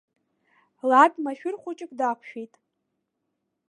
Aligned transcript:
Лад 0.89 1.13
машәыр 1.23 1.55
хәыҷык 1.61 1.91
дақәшәеит! 1.99 2.53